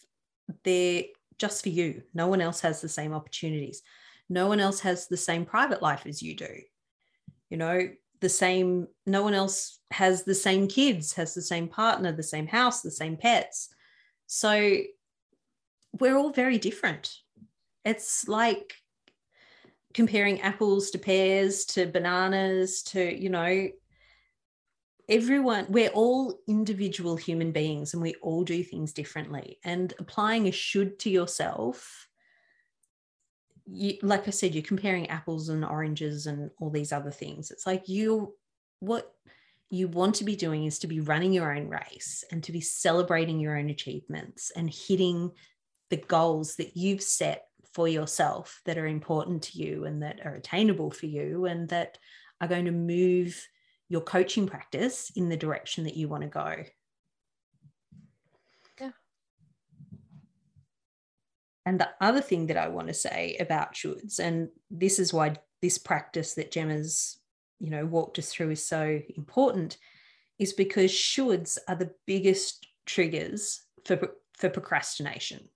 they're 0.64 1.04
just 1.38 1.64
for 1.64 1.70
you. 1.70 2.04
No 2.14 2.28
one 2.28 2.42
else 2.42 2.62
has 2.62 2.82
the 2.82 2.90
same 2.90 3.14
opportunities. 3.14 3.82
No 4.30 4.48
one 4.48 4.60
else 4.60 4.80
has 4.82 5.08
the 5.08 5.18
same 5.18 5.46
private 5.46 5.82
life 5.82 6.06
as 6.06 6.22
you 6.22 6.36
do. 6.36 6.56
You 7.50 7.58
know, 7.58 7.90
the 8.22 8.30
same, 8.30 8.88
no 9.06 9.24
one 9.24 9.34
else 9.34 9.80
has 9.92 10.24
the 10.24 10.36
same 10.36 10.68
kids, 10.68 11.14
has 11.14 11.34
the 11.34 11.42
same 11.42 11.68
partner, 11.68 12.12
the 12.12 12.24
same 12.24 12.48
house, 12.48 12.82
the 12.82 12.92
same 12.92 13.18
pets. 13.18 13.70
So 14.28 14.78
we're 16.00 16.18
all 16.18 16.32
very 16.32 16.58
different. 16.58 17.14
It's 17.84 18.28
like 18.28 18.76
comparing 19.94 20.42
apples 20.42 20.90
to 20.92 20.98
pears 20.98 21.66
to 21.66 21.86
bananas 21.86 22.82
to 22.82 23.22
you 23.22 23.30
know 23.30 23.70
everyone 25.10 25.66
we're 25.70 25.90
all 25.90 26.40
individual 26.48 27.18
human 27.18 27.52
beings 27.52 27.94
and 27.94 28.02
we 28.02 28.16
all 28.22 28.44
do 28.44 28.64
things 28.64 28.94
differently. 28.94 29.60
And 29.64 29.94
applying 30.00 30.48
a 30.48 30.52
should 30.52 31.00
to 31.00 31.10
yourself 31.10 32.08
you 33.66 33.98
like 34.02 34.28
i 34.28 34.32
said 34.32 34.54
you're 34.54 34.62
comparing 34.62 35.10
apples 35.10 35.48
and 35.48 35.64
oranges 35.64 36.28
and 36.28 36.52
all 36.60 36.70
these 36.70 36.92
other 36.92 37.12
things. 37.12 37.52
It's 37.52 37.66
like 37.66 37.88
you 37.88 38.36
what 38.80 39.14
you 39.70 39.88
want 39.88 40.16
to 40.16 40.24
be 40.24 40.36
doing 40.36 40.66
is 40.66 40.78
to 40.80 40.88
be 40.88 41.00
running 41.00 41.34
your 41.34 41.56
own 41.56 41.68
race 41.68 42.24
and 42.32 42.44
to 42.44 42.52
be 42.52 42.62
celebrating 42.62 43.40
your 43.40 43.58
own 43.58 43.70
achievements 43.70 44.52
and 44.56 44.70
hitting 44.70 45.32
the 45.90 45.98
goals 45.98 46.58
that 46.58 46.78
you've 46.78 47.02
set 47.02 47.48
for 47.74 47.88
yourself 47.88 48.62
that 48.66 48.78
are 48.78 48.86
important 48.86 49.42
to 49.42 49.58
you 49.58 49.86
and 49.86 50.04
that 50.04 50.20
are 50.26 50.36
attainable 50.36 50.92
for 50.92 51.08
you 51.08 51.46
and 51.46 51.70
that 51.70 51.98
are 52.40 52.48
going 52.48 52.66
to 52.66 52.72
move 52.72 53.48
your 53.90 54.02
coaching 54.02 54.48
practice 54.48 55.12
in 55.16 55.30
the 55.30 55.38
direction 55.38 55.84
that 55.84 55.96
you 55.96 56.08
want 56.08 56.24
to 56.24 56.30
go. 56.30 56.64
Yeah. 58.80 58.92
And 61.66 61.80
the 61.80 61.90
other 62.02 62.22
thing 62.22 62.48
that 62.48 62.58
I 62.58 62.70
want 62.70 62.88
to 62.88 62.94
say 62.94 63.38
about 63.40 63.74
shoulds, 63.74 64.20
and 64.20 64.50
this 64.72 65.00
is 65.00 65.14
why 65.14 65.36
this 65.62 65.78
practice 65.78 66.34
that 66.36 66.52
Gemma's, 66.52 67.20
you 67.60 67.70
know, 67.70 67.86
walked 67.86 68.20
us 68.20 68.32
through 68.32 68.52
is 68.52 68.66
so 68.66 69.00
important, 69.16 69.78
is 70.40 70.54
because 70.54 70.92
shoulds 70.92 71.58
are 71.68 71.76
the 71.76 71.92
biggest 72.06 72.68
triggers 72.86 73.62
for, 73.86 74.16
for 74.38 74.50
procrastination 74.50 75.48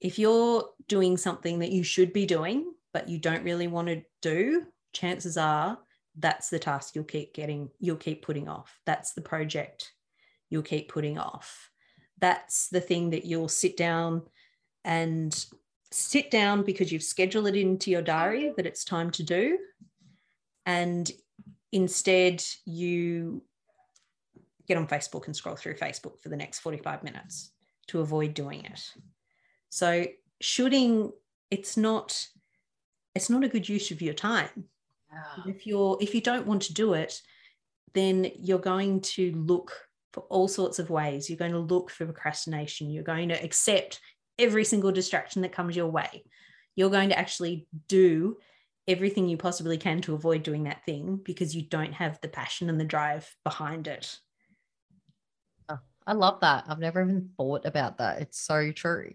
if 0.00 0.18
you're 0.18 0.64
doing 0.88 1.16
something 1.16 1.58
that 1.58 1.70
you 1.70 1.82
should 1.82 2.12
be 2.12 2.26
doing, 2.26 2.72
but 2.92 3.08
you 3.08 3.18
don't 3.18 3.44
really 3.44 3.66
want 3.66 3.88
to 3.88 4.02
do, 4.22 4.66
chances 4.92 5.36
are 5.36 5.78
that's 6.18 6.50
the 6.50 6.58
task 6.58 6.94
you'll 6.94 7.04
keep 7.04 7.34
getting, 7.34 7.70
you'll 7.78 7.96
keep 7.96 8.22
putting 8.22 8.48
off. 8.48 8.78
That's 8.86 9.12
the 9.14 9.22
project 9.22 9.92
you'll 10.48 10.62
keep 10.62 10.88
putting 10.88 11.18
off. 11.18 11.70
That's 12.18 12.68
the 12.68 12.80
thing 12.80 13.10
that 13.10 13.24
you'll 13.24 13.48
sit 13.48 13.76
down 13.76 14.22
and 14.84 15.44
sit 15.92 16.30
down 16.30 16.62
because 16.62 16.92
you've 16.92 17.02
scheduled 17.02 17.46
it 17.46 17.56
into 17.56 17.90
your 17.90 18.02
diary 18.02 18.52
that 18.56 18.66
it's 18.66 18.84
time 18.84 19.10
to 19.12 19.22
do. 19.22 19.58
And 20.66 21.10
instead, 21.72 22.42
you 22.64 23.42
get 24.66 24.76
on 24.76 24.86
Facebook 24.86 25.26
and 25.26 25.34
scroll 25.34 25.56
through 25.56 25.76
Facebook 25.76 26.20
for 26.20 26.28
the 26.28 26.36
next 26.36 26.60
45 26.60 27.02
minutes 27.02 27.50
to 27.88 28.00
avoid 28.00 28.34
doing 28.34 28.64
it. 28.64 28.80
So 29.68 30.06
shooting, 30.40 31.12
it's 31.50 31.76
not 31.76 32.26
it's 33.14 33.30
not 33.30 33.42
a 33.42 33.48
good 33.48 33.68
use 33.68 33.90
of 33.90 34.00
your 34.00 34.14
time. 34.14 34.66
Yeah. 35.12 35.52
If 35.52 35.66
you're 35.66 35.98
if 36.00 36.14
you 36.14 36.20
don't 36.20 36.46
want 36.46 36.62
to 36.62 36.74
do 36.74 36.94
it, 36.94 37.20
then 37.94 38.30
you're 38.38 38.58
going 38.58 39.00
to 39.00 39.32
look 39.32 39.72
for 40.12 40.24
all 40.24 40.48
sorts 40.48 40.78
of 40.78 40.90
ways. 40.90 41.28
You're 41.28 41.38
going 41.38 41.52
to 41.52 41.58
look 41.58 41.90
for 41.90 42.04
procrastination. 42.04 42.90
You're 42.90 43.02
going 43.02 43.28
to 43.28 43.44
accept 43.44 44.00
every 44.38 44.64
single 44.64 44.92
distraction 44.92 45.42
that 45.42 45.52
comes 45.52 45.76
your 45.76 45.88
way. 45.88 46.24
You're 46.74 46.90
going 46.90 47.10
to 47.10 47.18
actually 47.18 47.66
do 47.88 48.36
everything 48.88 49.28
you 49.28 49.36
possibly 49.36 49.76
can 49.76 50.00
to 50.02 50.14
avoid 50.14 50.42
doing 50.42 50.64
that 50.64 50.84
thing 50.84 51.20
because 51.22 51.54
you 51.54 51.62
don't 51.62 51.92
have 51.92 52.20
the 52.20 52.28
passion 52.28 52.68
and 52.68 52.80
the 52.80 52.84
drive 52.84 53.32
behind 53.44 53.86
it. 53.86 54.18
Oh, 55.68 55.78
I 56.06 56.14
love 56.14 56.40
that. 56.40 56.64
I've 56.68 56.78
never 56.78 57.02
even 57.02 57.30
thought 57.36 57.66
about 57.66 57.98
that. 57.98 58.20
It's 58.20 58.40
so 58.40 58.72
true. 58.72 59.12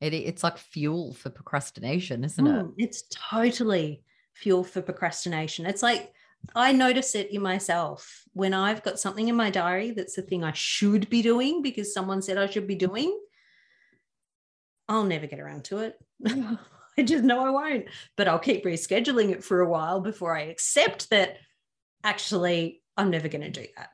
It, 0.00 0.14
it's 0.14 0.42
like 0.42 0.58
fuel 0.58 1.14
for 1.14 1.30
procrastination, 1.30 2.24
isn't 2.24 2.44
mm, 2.44 2.70
it? 2.70 2.84
It's 2.84 3.04
totally 3.10 4.02
fuel 4.34 4.64
for 4.64 4.82
procrastination. 4.82 5.66
It's 5.66 5.82
like 5.82 6.12
I 6.54 6.72
notice 6.72 7.14
it 7.14 7.30
in 7.30 7.42
myself 7.42 8.22
when 8.32 8.54
I've 8.54 8.82
got 8.82 8.98
something 8.98 9.28
in 9.28 9.36
my 9.36 9.50
diary 9.50 9.92
that's 9.92 10.16
the 10.16 10.22
thing 10.22 10.42
I 10.42 10.52
should 10.52 11.08
be 11.08 11.22
doing 11.22 11.62
because 11.62 11.94
someone 11.94 12.22
said 12.22 12.38
I 12.38 12.46
should 12.46 12.66
be 12.66 12.74
doing. 12.74 13.16
I'll 14.88 15.04
never 15.04 15.26
get 15.26 15.40
around 15.40 15.64
to 15.64 15.78
it. 15.78 15.98
I 16.98 17.02
just 17.02 17.24
know 17.24 17.44
I 17.44 17.50
won't, 17.50 17.86
but 18.16 18.28
I'll 18.28 18.38
keep 18.38 18.64
rescheduling 18.64 19.30
it 19.30 19.42
for 19.42 19.60
a 19.60 19.68
while 19.68 20.00
before 20.00 20.36
I 20.36 20.42
accept 20.42 21.10
that 21.10 21.38
actually 22.04 22.82
I'm 22.96 23.10
never 23.10 23.28
going 23.28 23.42
to 23.42 23.50
do 23.50 23.66
that. 23.76 23.90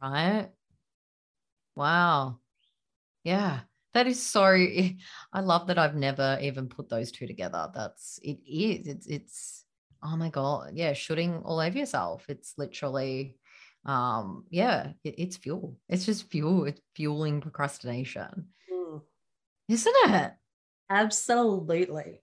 Right. 0.00 0.48
Wow. 1.74 2.38
Yeah. 3.24 3.60
That 3.94 4.08
is 4.08 4.20
so. 4.20 4.42
I 4.42 5.40
love 5.40 5.68
that 5.68 5.78
I've 5.78 5.94
never 5.94 6.38
even 6.42 6.68
put 6.68 6.88
those 6.88 7.12
two 7.12 7.26
together. 7.26 7.70
That's 7.72 8.18
it 8.22 8.38
is. 8.46 8.88
It's 8.88 9.06
it's. 9.06 9.64
Oh 10.02 10.16
my 10.16 10.28
god, 10.28 10.72
yeah, 10.74 10.92
shooting 10.92 11.40
all 11.44 11.60
over 11.60 11.78
yourself. 11.78 12.26
It's 12.28 12.52
literally, 12.58 13.38
um, 13.86 14.44
yeah, 14.50 14.92
it, 15.02 15.14
it's 15.16 15.36
fuel. 15.38 15.78
It's 15.88 16.04
just 16.04 16.30
fuel. 16.30 16.66
It's 16.66 16.80
fueling 16.94 17.40
procrastination, 17.40 18.48
mm. 18.70 19.00
isn't 19.68 19.96
it? 20.10 20.32
Absolutely. 20.90 22.20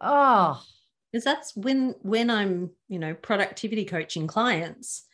Oh, 0.00 0.62
because 1.10 1.24
that's 1.24 1.56
when 1.56 1.94
when 2.02 2.30
I'm 2.30 2.70
you 2.88 2.98
know 2.98 3.14
productivity 3.14 3.86
coaching 3.86 4.26
clients. 4.26 5.06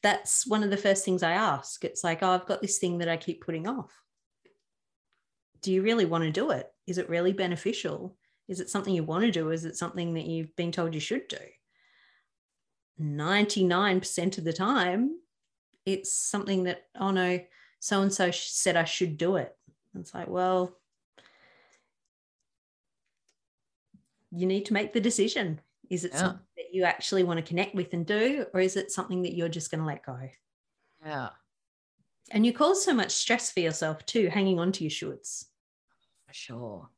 That's 0.00 0.46
one 0.46 0.62
of 0.62 0.70
the 0.70 0.76
first 0.76 1.04
things 1.04 1.24
I 1.24 1.32
ask. 1.32 1.84
It's 1.84 2.04
like, 2.04 2.22
oh, 2.22 2.30
I've 2.30 2.46
got 2.46 2.62
this 2.62 2.78
thing 2.78 2.98
that 2.98 3.08
I 3.08 3.16
keep 3.16 3.44
putting 3.44 3.66
off 3.66 3.90
do 5.62 5.72
you 5.72 5.82
really 5.82 6.04
want 6.04 6.24
to 6.24 6.30
do 6.30 6.50
it? 6.50 6.70
Is 6.86 6.98
it 6.98 7.08
really 7.08 7.32
beneficial? 7.32 8.16
Is 8.48 8.60
it 8.60 8.70
something 8.70 8.94
you 8.94 9.04
want 9.04 9.24
to 9.24 9.30
do? 9.30 9.50
Is 9.50 9.64
it 9.64 9.76
something 9.76 10.14
that 10.14 10.26
you've 10.26 10.54
been 10.56 10.72
told 10.72 10.94
you 10.94 11.00
should 11.00 11.28
do? 11.28 11.36
99% 13.00 14.38
of 14.38 14.44
the 14.44 14.52
time, 14.52 15.18
it's 15.86 16.12
something 16.12 16.64
that, 16.64 16.82
oh 16.98 17.10
no, 17.10 17.40
so 17.80 18.02
and 18.02 18.12
so 18.12 18.30
said 18.30 18.76
I 18.76 18.84
should 18.84 19.16
do 19.16 19.36
it. 19.36 19.54
It's 19.98 20.14
like, 20.14 20.28
well, 20.28 20.76
you 24.30 24.46
need 24.46 24.66
to 24.66 24.72
make 24.72 24.92
the 24.92 25.00
decision. 25.00 25.60
Is 25.90 26.04
it 26.04 26.12
yeah. 26.12 26.18
something 26.18 26.46
that 26.56 26.74
you 26.74 26.84
actually 26.84 27.22
want 27.22 27.38
to 27.38 27.48
connect 27.48 27.74
with 27.74 27.92
and 27.92 28.04
do, 28.04 28.46
or 28.52 28.60
is 28.60 28.76
it 28.76 28.90
something 28.90 29.22
that 29.22 29.34
you're 29.34 29.48
just 29.48 29.70
going 29.70 29.80
to 29.80 29.86
let 29.86 30.04
go? 30.04 30.18
Yeah. 31.04 31.30
And 32.30 32.44
you 32.44 32.52
cause 32.52 32.84
so 32.84 32.92
much 32.92 33.12
stress 33.12 33.50
for 33.50 33.60
yourself 33.60 34.04
too, 34.04 34.28
hanging 34.28 34.58
on 34.58 34.72
to 34.72 34.84
your 34.84 34.90
shoulds. 34.90 35.46
For 36.28 36.32
sure. 36.32 36.90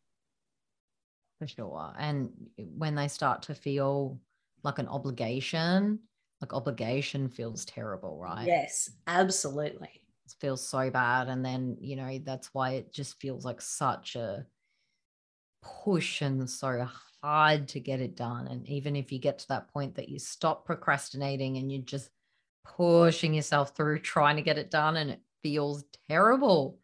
for 1.39 1.47
sure. 1.47 1.95
And 1.97 2.51
when 2.57 2.95
they 2.95 3.09
start 3.09 3.43
to 3.45 3.55
feel 3.55 4.21
like 4.63 4.79
an 4.79 4.89
obligation, 4.89 6.01
like 6.41 6.53
obligation 6.53 7.29
feels 7.29 7.65
terrible, 7.65 8.19
right? 8.19 8.53
Yes, 8.53 8.91
absolutely. 9.07 10.03
It 10.27 10.33
feels 10.39 10.67
so 10.67 10.91
bad. 10.91 11.29
And 11.29 11.45
then, 11.45 11.77
you 11.81 11.97
know, 11.97 12.19
that's 12.19 12.55
why 12.55 12.73
it 12.73 12.93
just 12.93 13.21
feels 13.21 13.45
like 13.45 13.61
such 13.61 14.17
a 14.17 14.47
push 15.63 16.23
and 16.23 16.49
so 16.49 16.87
hard 17.23 17.69
to 17.69 17.81
get 17.81 18.01
it 18.01 18.17
done. 18.17 18.47
And 18.49 18.67
even 18.69 18.97
if 18.97 19.13
you 19.13 19.19
get 19.19 19.39
to 19.41 19.49
that 19.49 19.69
point 19.69 19.95
that 19.97 20.09
you 20.09 20.19
stop 20.19 20.65
procrastinating 20.65 21.57
and 21.57 21.71
you're 21.71 21.83
just 21.83 22.11
pushing 22.65 23.35
yourself 23.35 23.77
through 23.77 24.01
trying 24.01 24.37
to 24.37 24.43
get 24.43 24.59
it 24.59 24.71
done 24.71 24.97
and 24.97 25.11
it 25.11 25.23
feels 25.43 25.85
terrible. 26.09 26.81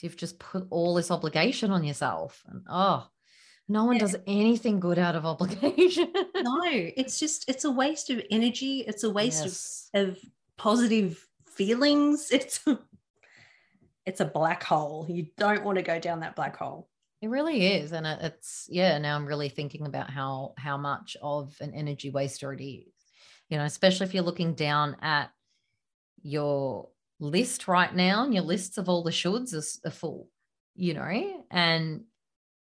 So 0.00 0.06
you've 0.06 0.16
just 0.16 0.38
put 0.38 0.66
all 0.70 0.94
this 0.94 1.10
obligation 1.10 1.70
on 1.70 1.84
yourself. 1.84 2.42
And 2.48 2.62
oh, 2.70 3.06
no 3.68 3.84
one 3.84 3.96
yeah. 3.96 4.00
does 4.00 4.16
anything 4.26 4.80
good 4.80 4.98
out 4.98 5.14
of 5.14 5.26
obligation. 5.26 6.10
no, 6.14 6.62
it's 6.72 7.20
just 7.20 7.46
it's 7.50 7.64
a 7.64 7.70
waste 7.70 8.08
of 8.08 8.22
energy. 8.30 8.82
It's 8.86 9.04
a 9.04 9.10
waste 9.10 9.44
yes. 9.44 9.90
of, 9.92 10.08
of 10.08 10.18
positive 10.56 11.26
feelings. 11.46 12.30
It's 12.32 12.64
it's 14.06 14.20
a 14.20 14.24
black 14.24 14.62
hole. 14.64 15.06
You 15.10 15.26
don't 15.36 15.62
want 15.62 15.76
to 15.76 15.82
go 15.82 16.00
down 16.00 16.20
that 16.20 16.34
black 16.34 16.56
hole. 16.56 16.88
It 17.20 17.28
really 17.28 17.74
is, 17.74 17.92
and 17.92 18.06
it's 18.06 18.66
yeah. 18.70 18.96
Now 18.96 19.16
I'm 19.16 19.26
really 19.26 19.50
thinking 19.50 19.84
about 19.84 20.08
how 20.08 20.54
how 20.56 20.78
much 20.78 21.18
of 21.20 21.54
an 21.60 21.74
energy 21.74 22.08
waster 22.08 22.54
it 22.54 22.64
is. 22.64 22.88
You 23.50 23.58
know, 23.58 23.64
especially 23.64 24.06
if 24.06 24.14
you're 24.14 24.22
looking 24.22 24.54
down 24.54 24.96
at 25.02 25.30
your 26.22 26.88
list 27.20 27.68
right 27.68 27.94
now, 27.94 28.24
and 28.24 28.34
your 28.34 28.42
lists 28.42 28.78
of 28.78 28.88
all 28.88 29.02
the 29.02 29.10
shoulds 29.10 29.54
are, 29.54 29.88
are 29.88 29.92
full. 29.92 30.28
You 30.74 30.94
know, 30.94 31.44
and 31.50 32.02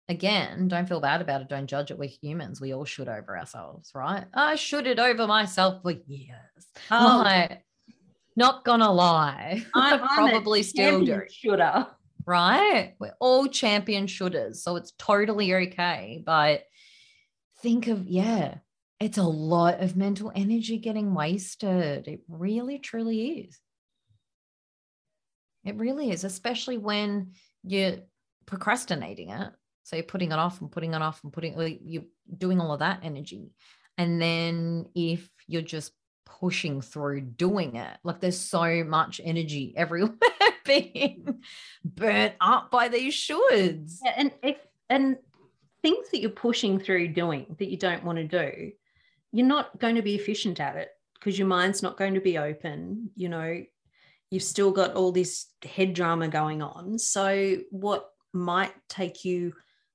again, 0.07 0.67
don't 0.67 0.87
feel 0.87 0.99
bad 0.99 1.21
about 1.21 1.41
it. 1.41 1.49
Don't 1.49 1.67
judge 1.67 1.91
it. 1.91 1.97
We're 1.97 2.09
humans. 2.09 2.61
We 2.61 2.73
all 2.73 2.85
should 2.85 3.09
over 3.09 3.37
ourselves, 3.37 3.91
right? 3.95 4.25
I 4.33 4.55
should 4.55 4.85
it 4.85 4.99
over 4.99 5.25
myself 5.27 5.81
for 5.81 5.91
years. 5.91 6.67
Oh. 6.91 7.21
Like, 7.23 7.63
not 8.35 8.65
gonna 8.65 8.91
lie, 8.91 9.65
I'm, 9.73 10.03
I 10.03 10.07
probably 10.15 10.61
still 10.61 11.03
do. 11.03 11.21
Shoulda 11.31 11.95
right? 12.25 12.95
We're 12.99 13.15
all 13.19 13.47
champion 13.47 14.07
shooters. 14.07 14.63
So 14.63 14.75
it's 14.75 14.93
totally 14.97 15.53
okay. 15.53 16.23
But 16.25 16.63
think 17.61 17.87
of, 17.87 18.07
yeah, 18.07 18.55
it's 18.99 19.17
a 19.17 19.23
lot 19.23 19.81
of 19.81 19.95
mental 19.95 20.31
energy 20.33 20.77
getting 20.77 21.13
wasted. 21.13 22.07
It 22.07 22.21
really, 22.27 22.79
truly 22.79 23.47
is. 23.47 23.59
It 25.65 25.75
really 25.75 26.12
is, 26.12 26.24
especially 26.24 26.77
when 26.77 27.31
you're 27.63 27.98
procrastinating 28.45 29.29
it. 29.29 29.51
So 29.84 29.95
you're 29.95 30.03
putting 30.03 30.31
it 30.31 30.39
off 30.39 30.62
and 30.62 30.72
putting 30.72 30.93
it 30.93 31.01
off 31.01 31.24
and 31.24 31.34
putting, 31.34 31.60
you're 31.84 32.03
doing 32.38 32.60
all 32.60 32.72
of 32.72 32.79
that 32.79 33.01
energy. 33.03 33.51
And 33.98 34.22
then 34.22 34.88
if 34.95 35.29
you're 35.48 35.62
just 35.62 35.91
pushing 36.25 36.81
through 36.81 37.22
doing 37.22 37.75
it, 37.75 37.98
like 38.03 38.19
there's 38.19 38.39
so 38.39 38.84
much 38.84 39.22
energy 39.24 39.74
everywhere 39.77 40.15
being 40.65 41.39
burnt 41.84 42.34
up 42.41 42.72
by 42.72 42.88
these 42.88 43.13
shoulds. 43.13 44.00
Yeah, 44.03 44.13
and 44.17 44.31
if 44.43 44.57
and 44.89 45.17
things 45.81 46.10
that 46.12 46.19
you're 46.19 46.31
pushing 46.31 46.79
through 46.79 47.10
doing 47.10 47.55
that 47.60 47.69
you 47.69 47.77
don't 47.77 48.03
want 48.03 48.17
to 48.17 48.24
do, 48.24 48.72
you're 49.31 49.45
not 49.45 49.77
going 49.79 49.95
to 49.95 50.01
be 50.01 50.15
efficient 50.15 50.60
at 50.60 50.75
it 50.75 50.89
because 51.13 51.38
your 51.38 51.48
mind's 51.48 51.84
not 51.84 51.98
going 51.98 52.15
to 52.15 52.22
be 52.22 52.38
open. 52.38 53.12
You 53.15 53.29
know, 53.29 53.63
you've 54.36 54.44
still 54.44 54.72
got 54.72 54.94
all 54.94 55.12
this 55.12 55.48
head 55.63 55.94
drama 55.94 56.27
going 56.27 56.62
on. 56.62 57.00
So 57.00 57.58
what 57.72 58.10
might 58.34 58.74
take 58.89 59.24
you 59.24 59.54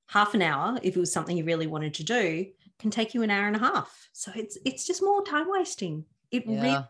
half 0.08 0.34
an 0.34 0.42
hour 0.42 0.78
if 0.82 0.96
it 0.96 1.00
was 1.00 1.12
something 1.12 1.36
you 1.36 1.44
really 1.44 1.66
wanted 1.68 1.94
to 1.94 2.04
do 2.04 2.46
can 2.78 2.90
take 2.90 3.12
you 3.12 3.22
an 3.22 3.30
hour 3.30 3.46
and 3.46 3.56
a 3.56 3.60
half. 3.60 4.08
So 4.12 4.32
it's 4.34 4.56
it's 4.64 4.86
just 4.86 5.02
more 5.02 5.22
time 5.22 5.46
wasting. 5.48 6.06
It 6.30 6.44
yeah. 6.46 6.62
really 6.62 6.84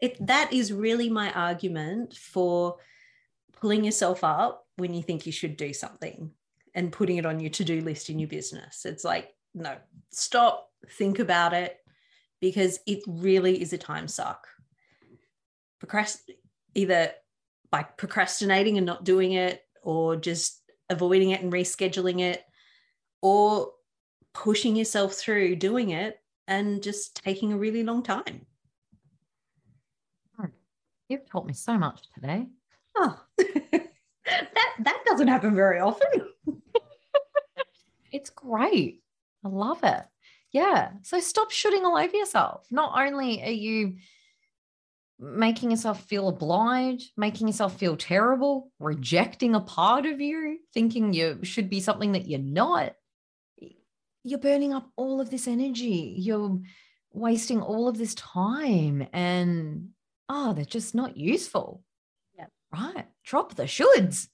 it 0.00 0.26
that 0.26 0.52
is 0.52 0.72
really 0.72 1.10
my 1.10 1.30
argument 1.32 2.14
for 2.14 2.76
pulling 3.60 3.84
yourself 3.84 4.24
up 4.24 4.66
when 4.76 4.94
you 4.94 5.02
think 5.02 5.26
you 5.26 5.32
should 5.32 5.56
do 5.56 5.72
something 5.72 6.30
and 6.74 6.90
putting 6.90 7.18
it 7.18 7.26
on 7.26 7.38
your 7.38 7.50
to-do 7.50 7.80
list 7.82 8.10
in 8.10 8.18
your 8.18 8.28
business. 8.28 8.84
It's 8.84 9.04
like, 9.04 9.28
no, 9.54 9.76
stop, 10.10 10.70
think 10.98 11.20
about 11.20 11.52
it, 11.52 11.76
because 12.40 12.80
it 12.86 13.00
really 13.06 13.62
is 13.62 13.72
a 13.72 13.78
time 13.78 14.08
suck. 14.08 14.48
Procrast- 15.80 16.30
either 16.74 17.12
by 17.70 17.82
procrastinating 17.82 18.76
and 18.76 18.86
not 18.86 19.04
doing 19.04 19.32
it, 19.32 19.62
or 19.82 20.16
just 20.16 20.62
avoiding 20.90 21.30
it 21.30 21.42
and 21.42 21.52
rescheduling 21.52 22.20
it, 22.20 22.42
or 23.22 23.72
pushing 24.32 24.76
yourself 24.76 25.14
through 25.14 25.56
doing 25.56 25.90
it 25.90 26.18
and 26.46 26.82
just 26.82 27.22
taking 27.22 27.52
a 27.52 27.58
really 27.58 27.82
long 27.82 28.02
time. 28.02 28.46
Hmm. 30.36 30.46
You've 31.08 31.28
taught 31.28 31.46
me 31.46 31.54
so 31.54 31.78
much 31.78 32.02
today 32.14 32.48
oh, 32.96 33.20
that 33.38 33.86
that 34.78 35.02
doesn't 35.06 35.28
happen 35.28 35.54
very 35.54 35.80
often. 35.80 36.28
it's 38.12 38.30
great. 38.30 39.02
I 39.44 39.48
love 39.48 39.80
it. 39.82 40.02
Yeah. 40.52 40.92
So 41.02 41.20
stop 41.20 41.50
shooting 41.50 41.84
all 41.84 41.96
over 41.96 42.16
yourself. 42.16 42.66
Not 42.70 42.98
only 42.98 43.42
are 43.42 43.50
you 43.50 43.96
making 45.18 45.70
yourself 45.70 46.04
feel 46.04 46.28
obliged, 46.28 47.12
making 47.16 47.46
yourself 47.46 47.78
feel 47.78 47.96
terrible, 47.96 48.70
rejecting 48.78 49.54
a 49.54 49.60
part 49.60 50.06
of 50.06 50.20
you, 50.20 50.58
thinking 50.72 51.12
you 51.12 51.38
should 51.42 51.70
be 51.70 51.80
something 51.80 52.12
that 52.12 52.26
you're 52.26 52.40
not, 52.40 52.94
you're 54.24 54.38
burning 54.38 54.72
up 54.72 54.90
all 54.96 55.20
of 55.20 55.30
this 55.30 55.46
energy. 55.46 56.14
You're 56.18 56.60
wasting 57.12 57.60
all 57.60 57.88
of 57.88 57.96
this 57.96 58.14
time 58.14 59.06
and 59.12 59.90
oh, 60.28 60.52
they're 60.52 60.64
just 60.64 60.94
not 60.94 61.16
useful. 61.16 61.82
Yeah. 62.36 62.46
Right. 62.72 63.06
Drop 63.24 63.54
the 63.54 63.64
shoulds. 63.64 64.28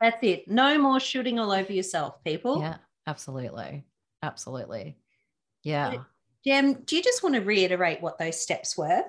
That's 0.00 0.18
it. 0.22 0.48
No 0.48 0.78
more 0.78 0.98
shooting 0.98 1.38
all 1.38 1.52
over 1.52 1.72
yourself, 1.72 2.24
people. 2.24 2.60
Yeah, 2.60 2.76
absolutely. 3.06 3.84
Absolutely. 4.22 4.96
Yeah. 5.62 6.04
Jem, 6.44 6.74
do 6.84 6.96
you 6.96 7.02
just 7.02 7.22
want 7.22 7.34
to 7.36 7.40
reiterate 7.40 8.00
what 8.00 8.18
those 8.18 8.40
steps 8.40 8.76
were? 8.76 9.04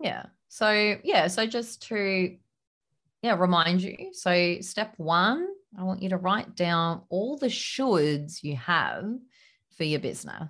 Yeah. 0.00 0.26
So, 0.48 0.96
yeah. 1.02 1.26
So, 1.26 1.46
just 1.46 1.82
to, 1.88 2.36
yeah, 3.22 3.36
remind 3.36 3.82
you. 3.82 4.10
So, 4.12 4.60
step 4.60 4.94
one, 4.96 5.48
I 5.78 5.82
want 5.84 6.02
you 6.02 6.10
to 6.10 6.16
write 6.16 6.54
down 6.54 7.02
all 7.08 7.36
the 7.36 7.48
shoulds 7.48 8.42
you 8.42 8.56
have 8.56 9.04
for 9.76 9.84
your 9.84 10.00
business. 10.00 10.48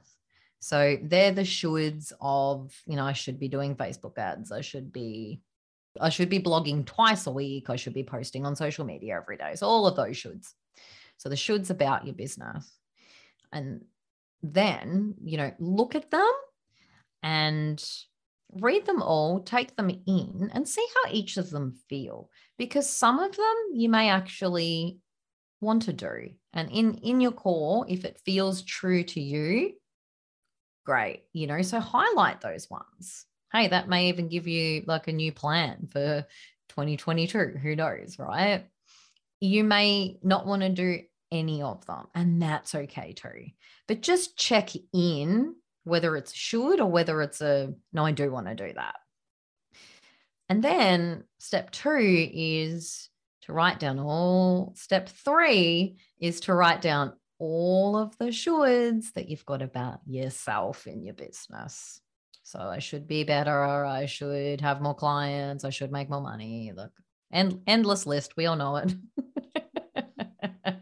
So, 0.61 0.99
they're 1.03 1.33
the 1.33 1.43
shoulds 1.43 2.13
of, 2.21 2.75
you 2.87 2.97
know, 2.97 3.05
I 3.05 3.13
should 3.13 3.39
be 3.39 3.49
doing 3.49 3.77
Facebook 3.77 4.19
ads. 4.19 4.53
I 4.53 4.61
should 4.61 4.93
be 4.93 5.41
I 6.01 6.09
should 6.09 6.29
be 6.29 6.41
blogging 6.41 6.85
twice 6.85 7.27
a 7.27 7.31
week. 7.31 7.71
I 7.71 7.77
should 7.77 7.95
be 7.95 8.05
posting 8.05 8.47
on 8.47 8.57
social 8.57 8.85
media 8.85 9.17
every 9.17 9.37
day. 9.37 9.55
So 9.55 9.67
all 9.67 9.87
of 9.87 9.97
those 9.97 10.17
shoulds. 10.17 10.53
So 11.17 11.29
the 11.29 11.35
shoulds 11.35 11.71
about 11.71 12.05
your 12.05 12.15
business. 12.15 12.71
And 13.53 13.85
then, 14.43 15.15
you 15.25 15.39
know, 15.39 15.53
look 15.59 15.95
at 15.95 16.11
them 16.11 16.33
and 17.23 17.83
read 18.53 18.87
them 18.87 19.03
all, 19.03 19.41
take 19.41 19.77
them 19.77 19.91
in 19.91 20.51
and 20.53 20.69
see 20.69 20.87
how 20.95 21.13
each 21.13 21.37
of 21.37 21.51
them 21.51 21.79
feel 21.89 22.31
because 22.59 22.89
some 22.89 23.19
of 23.19 23.37
them 23.37 23.55
you 23.73 23.89
may 23.89 24.09
actually 24.09 24.99
want 25.61 25.83
to 25.83 25.93
do. 25.93 26.31
And 26.53 26.71
in 26.71 26.95
in 26.99 27.21
your 27.21 27.33
core, 27.33 27.87
if 27.89 28.05
it 28.05 28.21
feels 28.25 28.63
true 28.63 29.05
to 29.05 29.21
you, 29.21 29.73
great, 30.85 31.25
you 31.33 31.47
know, 31.47 31.63
so 31.63 31.81
highlight 31.81 32.41
those 32.41 32.69
ones 32.71 33.27
hey, 33.53 33.69
that 33.69 33.89
may 33.89 34.09
even 34.09 34.29
give 34.29 34.47
you 34.47 34.83
like 34.87 35.09
a 35.09 35.13
new 35.13 35.33
plan 35.33 35.89
for 35.91 36.27
2022. 36.71 37.59
Who 37.63 37.77
knows, 37.77 38.19
right? 38.19 38.67
You 39.41 39.65
may 39.65 40.19
not 40.23 40.47
want 40.47 40.63
to 40.63 40.69
do 40.69 41.01
any 41.33 41.63
of 41.63 41.85
them, 41.87 42.07
and 42.15 42.41
that's 42.41 42.75
okay 42.75 43.13
too. 43.13 43.47
But 43.89 44.03
just 44.03 44.37
check 44.37 44.71
in 44.93 45.55
whether 45.87 46.17
it's 46.17 46.35
should 46.35 46.81
or 46.81 46.91
whether 46.91 47.23
it's 47.23 47.41
a 47.41 47.73
no, 47.93 48.05
I 48.05 48.13
do 48.13 48.31
want 48.31 48.49
to 48.49 48.55
do 48.55 48.73
that. 48.75 48.97
And 50.49 50.63
then 50.63 51.25
step 51.39 51.71
two 51.71 52.29
is 52.33 53.09
to 53.43 53.53
write 53.53 53.79
down 53.79 53.99
all, 53.99 54.75
step 54.77 55.09
three 55.09 55.97
is 56.21 56.41
to 56.41 56.55
write 56.55 56.83
down 56.83 57.13
all 57.39 57.97
of 57.97 58.17
the 58.19 58.27
shoulds 58.27 59.13
that 59.15 59.29
you've 59.29 59.47
got 59.47 59.63
about 59.63 60.01
yourself 60.07 60.87
in 60.87 61.05
your 61.05 61.15
business. 61.15 62.01
So 62.43 62.61
I 62.61 62.79
should 62.79 63.07
be 63.07 63.25
better. 63.25 63.85
I 63.85 64.07
should 64.07 64.61
have 64.61 64.81
more 64.81 64.95
clients. 64.95 65.65
I 65.65 65.71
should 65.71 65.93
make 65.93 66.11
more 66.11 66.21
money. 66.21 66.73
Look, 66.75 66.93
end, 67.33 67.61
endless 67.67 68.07
list. 68.07 68.37
We 68.37 68.47
all 68.47 68.57
know 68.57 68.77
it. 68.77 68.95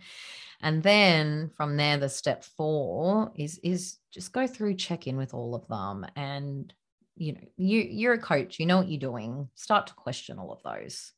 and 0.64 0.83
then 0.83 1.50
from 1.50 1.77
there, 1.77 1.98
the 1.98 2.09
step 2.09 2.42
four 2.42 3.31
is 3.37 3.59
is 3.62 3.98
just 4.11 4.33
go 4.33 4.46
through, 4.46 4.74
check 4.77 5.07
in 5.07 5.18
with 5.18 5.35
all 5.35 5.55
of 5.55 5.68
them, 5.68 6.07
and 6.16 6.72
you 7.16 7.35
know 7.35 7.40
you 7.59 7.81
you're 7.81 8.14
a 8.14 8.18
coach. 8.18 8.59
You 8.59 8.64
know 8.64 8.79
what 8.79 8.88
you're 8.88 8.98
doing. 8.98 9.50
Start 9.55 9.88
to 9.88 9.94
question 9.94 10.38
all 10.38 10.53
of 10.53 10.62
those, 10.62 11.12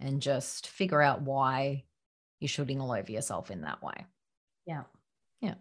and 0.00 0.22
just 0.22 0.68
figure 0.68 1.02
out 1.02 1.22
why 1.22 1.82
you're 2.38 2.48
shooting 2.48 2.80
all 2.80 2.92
over 2.92 3.10
yourself 3.10 3.50
in 3.50 3.62
that 3.62 3.82
way. 3.82 4.06
Yeah. 4.66 4.84
Yeah. 5.40 5.54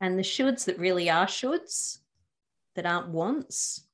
And 0.00 0.18
the 0.18 0.24
shoulds 0.24 0.64
that 0.64 0.80
really 0.80 1.10
are 1.10 1.26
shoulds, 1.26 1.98
that 2.74 2.86
aren't 2.86 3.10
wants, 3.10 3.86